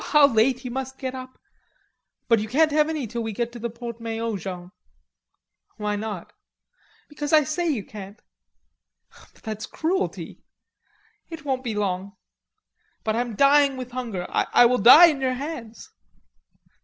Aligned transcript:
"How 0.03 0.25
late 0.27 0.65
you 0.65 0.71
must 0.71 0.97
get 0.97 1.13
up!... 1.13 1.37
But 2.27 2.39
you 2.39 2.47
can't 2.49 2.71
have 2.71 2.89
any 2.89 3.05
till 3.05 3.21
we 3.21 3.33
get 3.33 3.51
to 3.51 3.59
the 3.59 3.69
Porte 3.69 4.01
Maillot, 4.01 4.39
Jean." 4.41 4.71
"Why 5.77 5.95
not?" 5.95 6.33
"Because 7.07 7.31
I 7.31 7.43
say 7.43 7.67
you 7.69 7.83
can't." 7.85 8.19
"But 9.31 9.43
that's 9.43 9.67
cruelty." 9.67 10.41
"It 11.29 11.45
won't 11.45 11.63
be 11.63 11.75
long." 11.75 12.17
"But 13.03 13.15
I 13.15 13.21
am 13.21 13.35
dying 13.35 13.77
with 13.77 13.91
hunger. 13.91 14.25
I 14.29 14.65
will 14.65 14.79
die 14.79 15.05
in 15.05 15.21
your 15.21 15.33
hands." 15.35 15.91